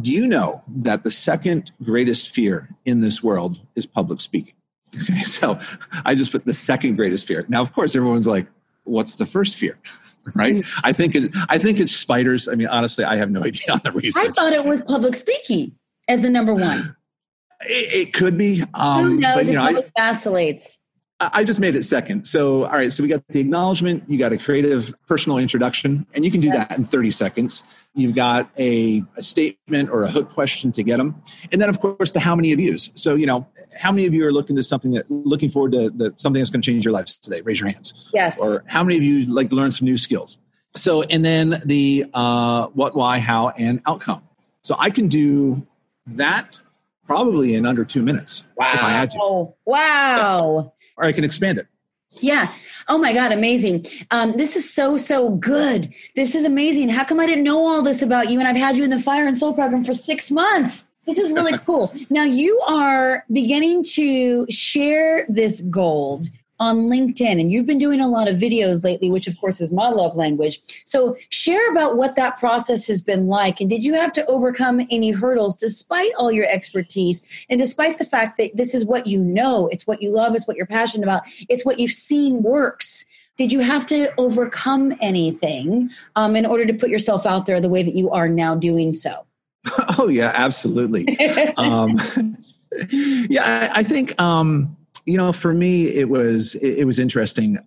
[0.00, 4.54] "Do you know that the second greatest fear in this world is public speaking?"
[5.00, 5.58] Okay, so
[6.04, 7.44] I just put the second greatest fear.
[7.48, 8.46] Now, of course, everyone's like,
[8.84, 9.78] what's the first fear?
[10.34, 10.56] right?
[10.56, 10.80] Mm-hmm.
[10.84, 12.48] I think it, I think it's spiders.
[12.48, 14.24] I mean, honestly, I have no idea on the research.
[14.24, 15.72] I thought it was public speaking
[16.08, 16.96] as the number one.
[17.62, 18.64] It, it could be.
[18.74, 19.36] Um, Who knows?
[19.36, 20.78] But, you know, it I, vacillates.
[21.32, 22.26] I just made it second.
[22.26, 22.92] So, all right.
[22.92, 24.04] So we got the acknowledgement.
[24.08, 27.62] You got a creative personal introduction, and you can do that in 30 seconds.
[27.94, 31.80] You've got a, a, statement or a hook question to get them, and then of
[31.80, 32.90] course the how many of yous.
[32.94, 35.90] So you know, how many of you are looking to something that looking forward to
[35.90, 37.42] the, something that's going to change your lives today?
[37.42, 37.92] Raise your hands.
[38.14, 38.38] Yes.
[38.38, 40.38] Or how many of you like to learn some new skills?
[40.74, 44.22] So, and then the uh, what, why, how, and outcome.
[44.62, 45.66] So I can do
[46.06, 46.60] that
[47.06, 48.72] probably in under two minutes wow.
[48.72, 49.52] if I had to.
[49.66, 51.66] Wow or I can expand it.
[52.20, 52.52] Yeah.
[52.88, 53.86] Oh my God, amazing.
[54.10, 55.92] Um, this is so, so good.
[56.14, 56.88] This is amazing.
[56.88, 58.38] How come I didn't know all this about you?
[58.38, 60.84] And I've had you in the Fire and Soul program for six months.
[61.06, 61.92] This is really cool.
[62.10, 66.26] Now you are beginning to share this gold
[66.62, 69.72] on LinkedIn, and you've been doing a lot of videos lately, which of course is
[69.72, 70.60] my love language.
[70.84, 73.60] So, share about what that process has been like.
[73.60, 77.20] And did you have to overcome any hurdles despite all your expertise
[77.50, 80.46] and despite the fact that this is what you know, it's what you love, it's
[80.46, 83.04] what you're passionate about, it's what you've seen works?
[83.36, 87.68] Did you have to overcome anything um, in order to put yourself out there the
[87.68, 89.26] way that you are now doing so?
[89.98, 91.18] Oh, yeah, absolutely.
[91.56, 91.96] um,
[92.90, 94.20] yeah, I, I think.
[94.20, 97.58] Um, you know, for me, it was it, it was interesting.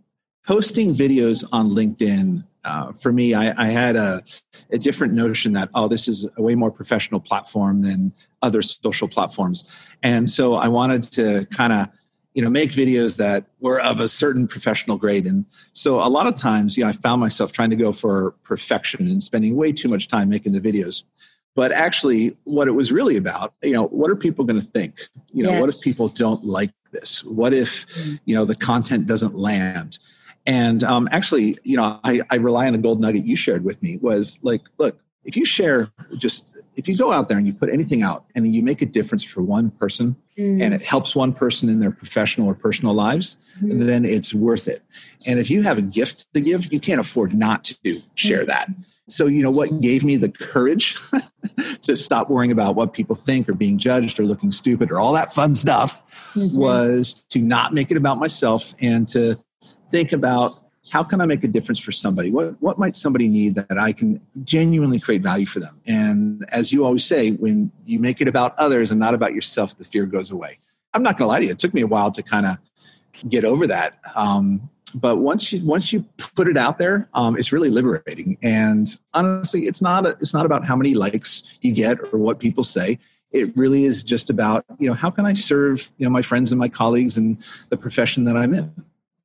[0.46, 4.24] Posting videos on LinkedIn uh, for me, I, I had a,
[4.72, 9.08] a, different notion that oh, this is a way more professional platform than other social
[9.08, 9.66] platforms,
[10.02, 11.90] and so I wanted to kind of
[12.34, 16.28] you know make videos that were of a certain professional grade and so a lot
[16.28, 19.72] of times you know i found myself trying to go for perfection and spending way
[19.72, 21.04] too much time making the videos
[21.56, 25.08] but actually what it was really about you know what are people going to think
[25.32, 25.60] you know yeah.
[25.62, 27.24] what if people don't like this?
[27.24, 28.20] What if, mm.
[28.26, 30.00] you know, the content doesn't land?
[30.46, 33.82] And um, actually, you know, I, I rely on a gold nugget you shared with
[33.82, 37.54] me was like, look, if you share just if you go out there and you
[37.54, 40.62] put anything out and you make a difference for one person mm.
[40.62, 43.86] and it helps one person in their professional or personal lives, mm.
[43.86, 44.84] then it's worth it.
[45.26, 48.48] And if you have a gift to give, you can't afford not to share mm.
[48.48, 48.70] that.
[49.08, 50.98] So, you know, what gave me the courage
[51.82, 55.14] to stop worrying about what people think or being judged or looking stupid or all
[55.14, 56.58] that fun stuff mm-hmm.
[56.58, 59.38] was to not make it about myself and to
[59.92, 62.32] think about how can I make a difference for somebody?
[62.32, 65.82] What, what might somebody need that I can genuinely create value for them?
[65.86, 69.76] And as you always say, when you make it about others and not about yourself,
[69.78, 70.60] the fear goes away.
[70.94, 71.52] I'm not going to lie to you.
[71.52, 72.58] It took me a while to kind of
[73.30, 74.00] get over that.
[74.16, 78.38] Um, but once you once you put it out there, um, it's really liberating.
[78.42, 82.40] And honestly, it's not a, it's not about how many likes you get or what
[82.40, 83.00] people say.
[83.32, 86.52] It really is just about you know how can I serve you know my friends
[86.52, 88.72] and my colleagues and the profession that I'm in.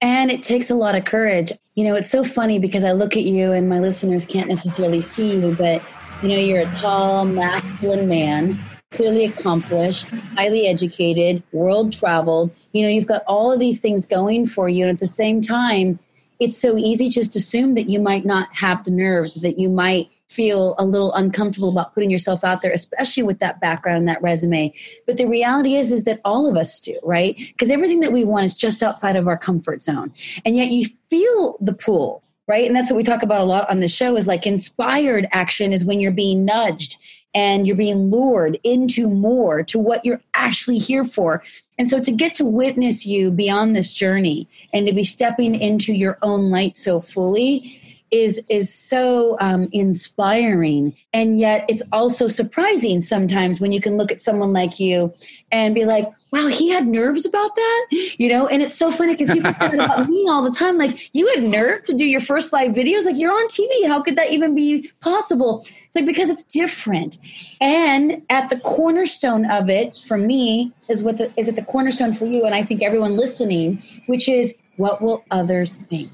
[0.03, 1.53] And it takes a lot of courage.
[1.75, 5.03] You know, it's so funny because I look at you and my listeners can't necessarily
[5.03, 5.83] see you, but
[6.23, 8.59] you know, you're a tall, masculine man
[8.91, 12.51] clearly accomplished, highly educated, world traveled.
[12.73, 14.85] You know, you've got all of these things going for you.
[14.85, 15.99] And at the same time,
[16.41, 20.11] it's so easy just assume that you might not have the nerves, that you might
[20.29, 24.23] feel a little uncomfortable about putting yourself out there, especially with that background and that
[24.23, 24.73] resume.
[25.07, 27.37] But the reality is, is that all of us do, right?
[27.37, 30.13] Because everything that we want is just outside of our comfort zone.
[30.45, 32.67] And yet you feel the pull, right?
[32.67, 35.73] And that's what we talk about a lot on the show is like inspired action
[35.73, 36.97] is when you're being nudged
[37.35, 41.43] and you're being lured into more to what you're actually here for.
[41.79, 45.93] And so to get to witness you beyond this journey and to be stepping into
[45.93, 47.80] your own light so fully
[48.11, 50.95] is is so um, inspiring.
[51.13, 55.13] And yet it's also surprising sometimes when you can look at someone like you
[55.53, 57.87] and be like wow he had nerves about that?
[58.19, 61.15] You know and it's so funny because people say about me all the time like
[61.15, 63.05] you had nerve to do your first live videos?
[63.05, 65.65] Like you're on tv how could that even be possible?
[65.87, 67.19] It's like because it's different.
[67.61, 72.13] And at the cornerstone of it for me is what the, is at the cornerstone
[72.13, 76.11] for you and i think everyone listening which is what will others think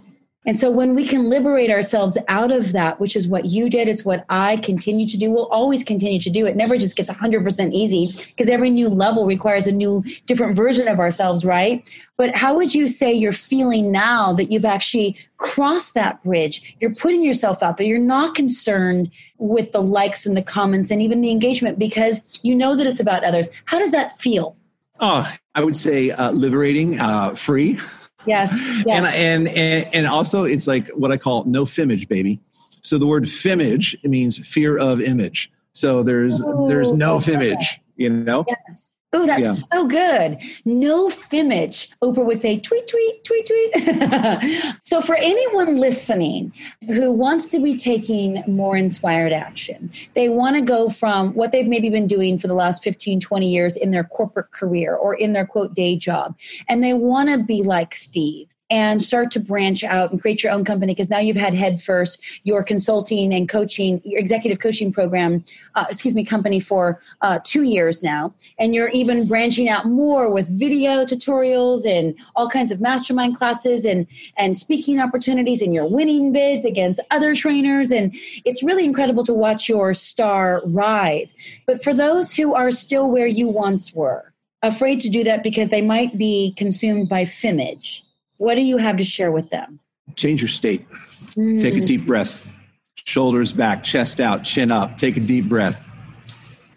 [0.46, 3.88] and so when we can liberate ourselves out of that, which is what you did,
[3.88, 6.46] it's what I continue to do, we'll always continue to do.
[6.46, 10.86] It never just gets 100% easy because every new level requires a new, different version
[10.86, 11.92] of ourselves, right?
[12.16, 16.76] But how would you say you're feeling now that you've actually crossed that bridge?
[16.80, 17.86] You're putting yourself out there.
[17.86, 22.54] You're not concerned with the likes and the comments and even the engagement because you
[22.54, 23.48] know that it's about others.
[23.64, 24.56] How does that feel?
[25.00, 27.80] Oh, I would say uh, liberating, uh, free.
[28.26, 28.52] Yes.
[28.86, 28.86] yes.
[28.86, 32.40] And, and, and, and also it's like what I call no fimage, baby.
[32.82, 35.50] So the word fimage it means fear of image.
[35.72, 37.34] So there's Ooh, there's oh, no okay.
[37.34, 38.44] fimage, you know?
[38.48, 38.85] Yes.
[39.12, 39.54] Oh, that's yeah.
[39.72, 40.38] so good.
[40.64, 41.88] No fimage.
[42.02, 44.64] Oprah would say, tweet, tweet, tweet, tweet.
[44.84, 46.52] so, for anyone listening
[46.88, 51.68] who wants to be taking more inspired action, they want to go from what they've
[51.68, 55.32] maybe been doing for the last 15, 20 years in their corporate career or in
[55.32, 56.36] their quote day job,
[56.68, 60.52] and they want to be like Steve and start to branch out and create your
[60.52, 64.92] own company because now you've had head first your consulting and coaching your executive coaching
[64.92, 65.42] program
[65.76, 68.34] uh, excuse me company for uh, two years now.
[68.58, 73.84] And you're even branching out more with video tutorials and all kinds of mastermind classes
[73.84, 77.90] and and speaking opportunities and you're winning bids against other trainers.
[77.90, 81.34] And it's really incredible to watch your star rise.
[81.66, 85.68] But for those who are still where you once were afraid to do that because
[85.68, 88.02] they might be consumed by fimage
[88.38, 89.80] what do you have to share with them?
[90.14, 90.86] Change your state.
[91.34, 91.60] Mm.
[91.60, 92.48] Take a deep breath.
[92.94, 94.96] Shoulders back, chest out, chin up.
[94.96, 95.90] Take a deep breath.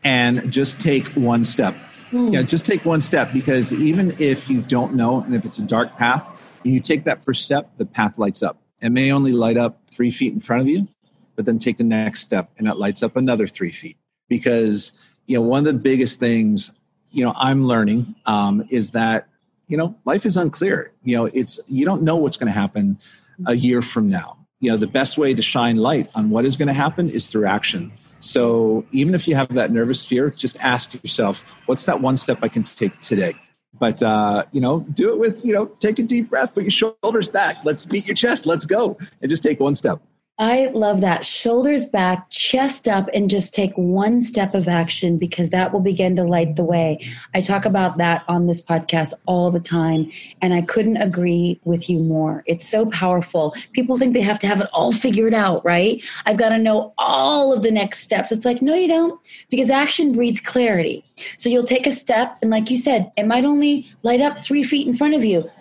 [0.03, 1.75] And just take one step.
[2.11, 2.33] Mm.
[2.33, 5.63] Yeah, just take one step because even if you don't know and if it's a
[5.63, 8.61] dark path, you take that first step, the path lights up.
[8.81, 10.87] It may only light up three feet in front of you,
[11.35, 13.97] but then take the next step and it lights up another three feet.
[14.27, 14.93] Because,
[15.25, 16.71] you know, one of the biggest things,
[17.11, 19.27] you know, I'm learning um, is that
[19.69, 20.91] you know, life is unclear.
[21.03, 22.99] You know, it's you don't know what's going to happen
[23.45, 24.35] a year from now.
[24.59, 27.27] You know, the best way to shine light on what is going to happen is
[27.27, 27.93] through action.
[28.17, 32.39] So even if you have that nervous fear, just ask yourself, what's that one step
[32.41, 33.35] I can take today?
[33.79, 36.71] But uh, you know, do it with you know, take a deep breath, put your
[36.71, 40.01] shoulders back, let's beat your chest, let's go, and just take one step.
[40.39, 41.25] I love that.
[41.25, 46.15] Shoulders back, chest up, and just take one step of action because that will begin
[46.15, 47.05] to light the way.
[47.33, 50.09] I talk about that on this podcast all the time,
[50.41, 52.45] and I couldn't agree with you more.
[52.45, 53.53] It's so powerful.
[53.73, 56.01] People think they have to have it all figured out, right?
[56.25, 58.31] I've got to know all of the next steps.
[58.31, 61.03] It's like, no, you don't, because action breeds clarity.
[61.35, 64.63] So you'll take a step, and like you said, it might only light up three
[64.63, 65.51] feet in front of you,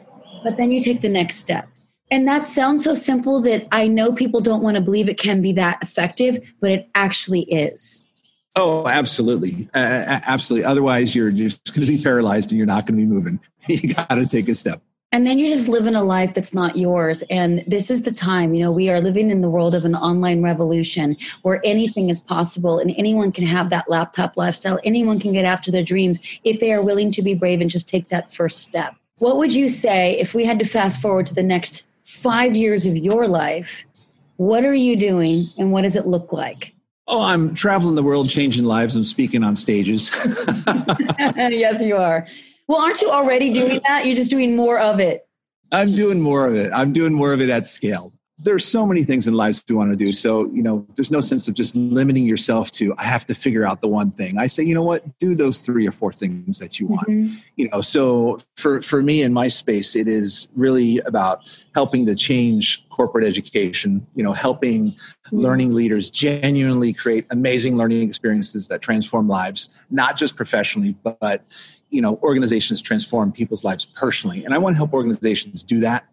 [0.44, 1.68] but then you take the next step
[2.10, 5.42] and that sounds so simple that I know people don't want to believe it can
[5.42, 8.04] be that effective, but it actually is.
[8.56, 9.68] Oh, absolutely.
[9.74, 10.64] Uh, absolutely.
[10.64, 13.38] Otherwise, you're just going to be paralyzed and you're not going to be moving.
[13.68, 14.82] you got to take a step.
[15.10, 17.22] And then you're just living a life that's not yours.
[17.30, 19.94] And this is the time, you know, we are living in the world of an
[19.94, 24.78] online revolution where anything is possible and anyone can have that laptop lifestyle.
[24.84, 27.88] Anyone can get after their dreams if they are willing to be brave and just
[27.88, 28.96] take that first step.
[29.18, 32.86] What would you say if we had to fast forward to the next five years
[32.86, 33.84] of your life,
[34.36, 36.74] what are you doing and what does it look like?
[37.06, 38.96] Oh, I'm traveling the world, changing lives.
[38.96, 40.10] I'm speaking on stages.
[41.18, 42.26] yes, you are.
[42.66, 44.06] Well, aren't you already doing that?
[44.06, 45.26] You're just doing more of it.
[45.70, 46.72] I'm doing more of it.
[46.72, 49.90] I'm doing more of it at scale there's so many things in lives we want
[49.90, 50.12] to do.
[50.12, 53.66] So, you know, there's no sense of just limiting yourself to, I have to figure
[53.66, 54.38] out the one thing.
[54.38, 57.08] I say, you know what, do those three or four things that you want.
[57.08, 57.34] Mm-hmm.
[57.56, 62.14] You know, so for, for me in my space, it is really about helping to
[62.14, 65.38] change corporate education, you know, helping mm-hmm.
[65.38, 71.44] learning leaders genuinely create amazing learning experiences that transform lives, not just professionally, but,
[71.90, 74.44] you know, organizations transform people's lives personally.
[74.44, 76.06] And I want to help organizations do that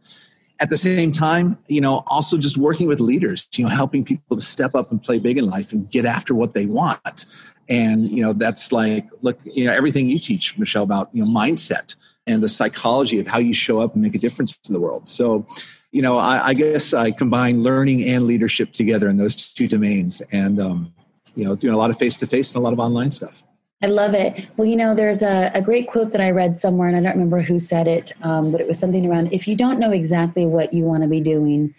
[0.59, 4.35] at the same time you know also just working with leaders you know helping people
[4.35, 7.25] to step up and play big in life and get after what they want.
[7.67, 11.31] And you know that's like look you know everything you teach michelle about you know
[11.31, 11.95] mindset
[12.27, 15.07] and the psychology of how you show up and make a difference in the world.
[15.07, 15.47] So
[15.91, 20.21] you know i, I guess i combine learning and leadership together in those two domains.
[20.31, 20.93] And um,
[21.35, 23.43] you know doing a lot of face to face and a lot of online stuff
[23.81, 24.47] I love it.
[24.57, 27.11] Well, you know, there's a, a, great quote that I read somewhere, and I don't
[27.11, 30.45] remember who said it, um, but it was something around if you don't know exactly
[30.45, 31.75] what you want to be doing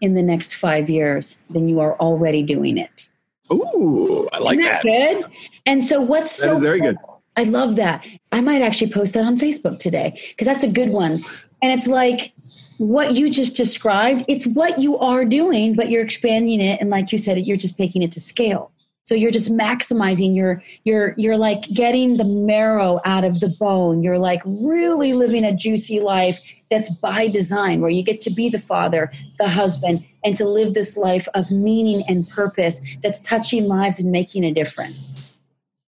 [0.00, 3.08] in the next five years, then you are already doing it.
[3.52, 5.22] Ooh, I like that, that.
[5.22, 5.24] Good.
[5.66, 6.96] And so, what's that so very good?
[7.36, 8.06] I love that.
[8.32, 11.22] I might actually post that on Facebook today because that's a good one.
[11.62, 12.32] And it's like
[12.78, 14.24] what you just described.
[14.28, 17.76] It's what you are doing, but you're expanding it, and like you said, you're just
[17.76, 18.72] taking it to scale.
[19.10, 24.04] So you're just maximizing your you're you're like getting the marrow out of the bone.
[24.04, 26.38] You're like really living a juicy life
[26.70, 30.74] that's by design where you get to be the father, the husband and to live
[30.74, 35.36] this life of meaning and purpose that's touching lives and making a difference.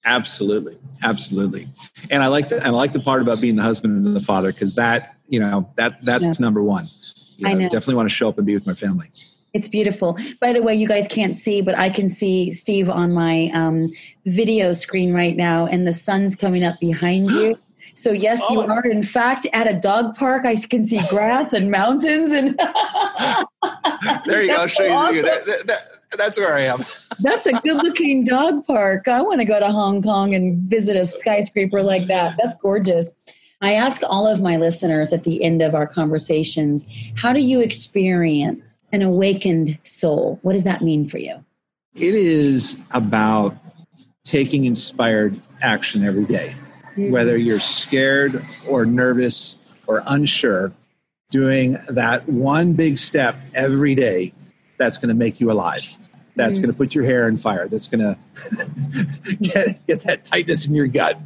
[0.03, 0.79] Absolutely.
[1.03, 1.69] Absolutely.
[2.09, 4.51] And I like the I like the part about being the husband and the father
[4.51, 6.33] because that, you know, that that's yeah.
[6.39, 6.89] number 1.
[7.37, 7.69] You know, I know.
[7.69, 9.11] definitely want to show up and be with my family.
[9.53, 10.17] It's beautiful.
[10.39, 13.91] By the way, you guys can't see, but I can see Steve on my um,
[14.25, 17.57] video screen right now, and the sun's coming up behind you.
[17.93, 18.53] So yes, oh.
[18.53, 20.45] you are in fact at a dog park.
[20.45, 22.57] I can see grass and mountains, and
[24.25, 24.55] there you go.
[24.55, 25.17] I'll show awesome.
[25.17, 25.21] you.
[25.23, 25.81] That, that, that,
[26.17, 26.85] that's where I am.
[27.19, 29.09] that's a good-looking dog park.
[29.09, 32.37] I want to go to Hong Kong and visit a skyscraper like that.
[32.41, 33.11] That's gorgeous.
[33.61, 36.85] I ask all of my listeners at the end of our conversations,
[37.15, 40.39] how do you experience an awakened soul?
[40.41, 41.43] What does that mean for you?
[41.95, 43.55] It is about
[44.23, 46.55] taking inspired action every day.
[46.91, 47.11] Mm-hmm.
[47.11, 49.55] Whether you're scared or nervous
[49.87, 50.73] or unsure,
[51.29, 54.33] doing that one big step every day
[54.77, 55.97] that's going to make you alive.
[56.35, 56.65] That's mm-hmm.
[56.65, 57.67] going to put your hair in fire.
[57.67, 57.99] That's going
[59.25, 61.19] to get, get that tightness in your gut.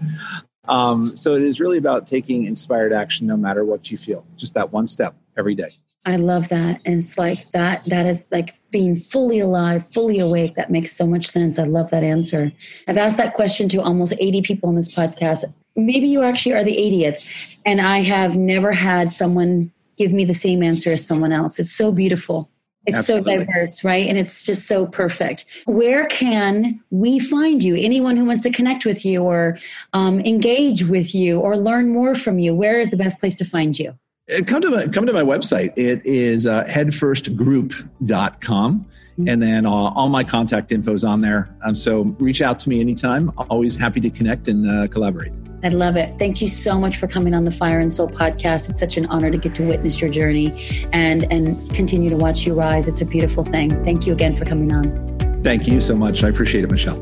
[0.68, 4.53] Um, so it is really about taking inspired action no matter what you feel, just
[4.55, 5.78] that one step every day.
[6.06, 6.82] I love that.
[6.86, 10.56] And it's like that, that is like being fully alive, fully awake.
[10.56, 11.58] That makes so much sense.
[11.58, 12.51] I love that answer.
[12.88, 15.43] I've asked that question to almost 80 people on this podcast.
[15.76, 17.20] Maybe you actually are the 80th.
[17.66, 21.58] And I have never had someone give me the same answer as someone else.
[21.58, 22.49] It's so beautiful.
[22.86, 23.39] It's Absolutely.
[23.39, 24.08] so diverse, right?
[24.08, 25.45] And it's just so perfect.
[25.66, 27.76] Where can we find you?
[27.76, 29.58] Anyone who wants to connect with you or
[29.93, 33.45] um, engage with you or learn more from you, where is the best place to
[33.45, 33.97] find you?
[34.34, 35.78] Uh, come to my, come to my website.
[35.78, 38.80] It is uh, headfirstgroup.com.
[38.80, 39.30] Mm-hmm.
[39.30, 41.56] And then uh, all my contact info is on there.
[41.64, 43.32] Um, so reach out to me anytime.
[43.50, 45.32] Always happy to connect and uh, collaborate.
[45.64, 46.18] I love it.
[46.20, 48.70] Thank you so much for coming on the Fire and Soul podcast.
[48.70, 50.52] It's such an honor to get to witness your journey
[50.92, 52.88] and and continue to watch you rise.
[52.88, 53.84] It's a beautiful thing.
[53.84, 55.44] Thank you again for coming on.
[55.44, 56.24] Thank you so much.
[56.24, 57.02] I appreciate it, Michelle.